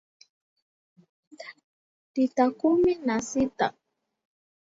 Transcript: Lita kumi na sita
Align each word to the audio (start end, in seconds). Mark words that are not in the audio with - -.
Lita 2.15 2.45
kumi 2.59 2.91
na 3.07 3.15
sita 3.29 3.67